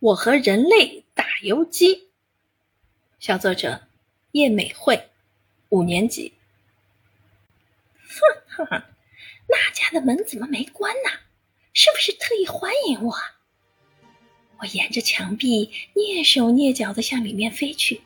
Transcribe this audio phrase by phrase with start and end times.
[0.00, 2.10] 我和人类打游击。
[3.18, 3.88] 小作者
[4.30, 5.08] 叶美惠，
[5.70, 6.34] 五年级。
[8.06, 8.82] 哼哼，
[9.48, 11.10] 那家的门怎么没关呢？
[11.72, 13.12] 是不是特意欢迎我？
[14.60, 18.00] 我沿着墙壁蹑手蹑脚的向里面飞去。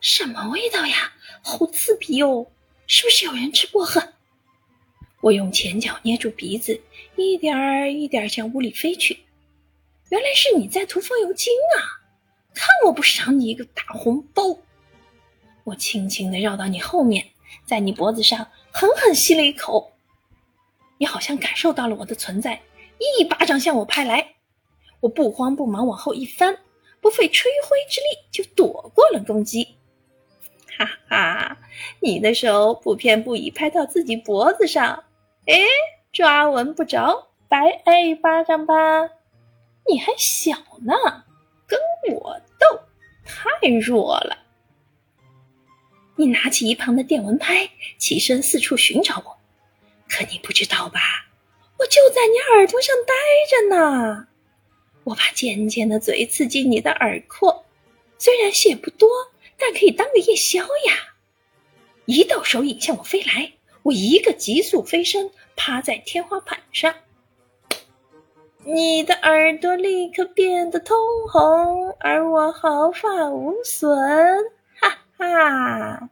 [0.00, 1.12] 什么味道呀？
[1.42, 2.50] 好刺鼻哦！
[2.88, 4.14] 是不是有人吃薄荷？
[5.20, 6.80] 我用前脚捏住鼻子，
[7.14, 9.20] 一点儿一点儿向屋里飞去。
[10.10, 12.00] 原来是你在涂风油精啊！
[12.54, 14.42] 看我不赏你一个大红包！
[15.64, 17.24] 我轻轻地绕到你后面，
[17.66, 19.92] 在你脖子上狠狠吸了一口。
[20.96, 22.60] 你好像感受到了我的存在，
[23.18, 24.34] 一巴掌向我拍来。
[25.00, 26.58] 我不慌不忙往后一翻，
[27.00, 29.76] 不费吹灰之力就躲过了攻击。
[30.76, 31.58] 哈哈，
[32.00, 35.04] 你的手不偏不倚拍到自己脖子上，
[35.46, 35.54] 哎，
[36.12, 39.10] 抓稳不着，白挨一巴掌吧。
[39.88, 41.24] 你还小呢，
[41.66, 41.78] 跟
[42.12, 42.80] 我斗，
[43.24, 44.36] 太弱了。
[46.16, 49.38] 你拿起一旁的电蚊拍，起身四处寻找我。
[50.08, 51.00] 可你不知道吧？
[51.78, 53.14] 我就在你耳朵上待
[53.48, 54.28] 着呢。
[55.04, 57.64] 我把尖尖的嘴刺进你的耳廓，
[58.18, 59.08] 虽然血不多，
[59.56, 61.14] 但可以当个夜宵呀。
[62.04, 63.52] 一道手影向我飞来，
[63.84, 66.94] 我一个急速飞身，趴在天花板上。
[68.70, 70.94] 你的耳朵立刻变得通
[71.32, 73.88] 红，而我毫发无损，
[74.78, 76.10] 哈哈！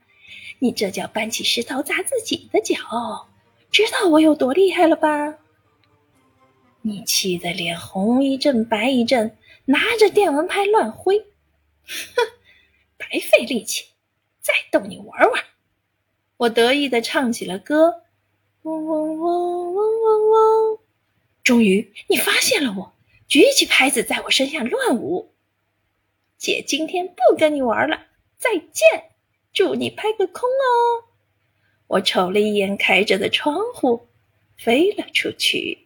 [0.58, 3.28] 你这叫搬起石头砸自己的脚，
[3.70, 5.34] 知道我有多厉害了吧？
[6.80, 11.26] 你气得脸红一阵白一阵，拿着电蚊拍乱挥，哼，
[12.96, 13.84] 白费力气，
[14.40, 15.44] 再逗你玩玩。
[16.38, 18.00] 我得意地唱起了歌，
[18.62, 20.65] 嗡嗡嗡嗡嗡嗡。
[21.46, 22.92] 终于，你发现了我，
[23.28, 25.32] 举起拍子在我身上乱舞。
[26.36, 29.12] 姐今天不跟你玩了，再见，
[29.52, 31.06] 祝你拍个空哦。
[31.86, 34.08] 我瞅了一眼开着的窗户，
[34.56, 35.85] 飞了出去。